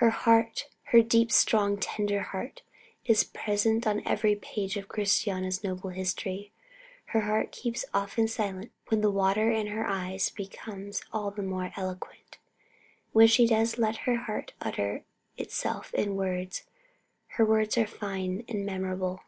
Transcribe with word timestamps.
Her 0.00 0.08
heart, 0.08 0.66
her 0.94 1.02
deep, 1.02 1.30
strong, 1.30 1.76
tender 1.76 2.22
heart, 2.22 2.62
is 3.04 3.22
present 3.22 3.86
on 3.86 4.00
every 4.06 4.34
page 4.34 4.78
of 4.78 4.88
Christiana's 4.88 5.62
noble 5.62 5.90
history. 5.90 6.52
Her 7.08 7.20
heart 7.20 7.52
keeps 7.52 7.82
her 7.82 7.90
often 7.92 8.28
silent 8.28 8.72
when 8.86 9.02
the 9.02 9.10
water 9.10 9.50
in 9.52 9.66
her 9.66 9.86
eyes 9.86 10.30
becomes 10.30 11.02
all 11.12 11.30
the 11.30 11.42
more 11.42 11.74
eloquent. 11.76 12.38
When 13.12 13.26
she 13.26 13.46
does 13.46 13.76
let 13.76 13.96
her 14.08 14.16
heart 14.16 14.54
utter 14.58 15.04
itself 15.36 15.92
in 15.92 16.16
words, 16.16 16.62
her 17.32 17.44
words 17.44 17.76
are 17.76 17.86
fine 17.86 18.46
and 18.48 18.64
memorable. 18.64 19.20